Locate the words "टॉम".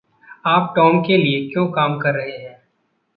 0.75-0.99